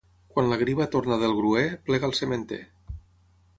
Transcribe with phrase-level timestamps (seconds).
[0.35, 2.61] Quan la griva torna del gruer, plega el sementer.